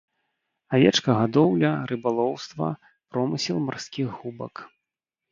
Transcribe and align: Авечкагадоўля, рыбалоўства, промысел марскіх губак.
Авечкагадоўля, 0.75 1.69
рыбалоўства, 1.91 2.69
промысел 3.17 3.57
марскіх 3.67 4.07
губак. 4.23 4.53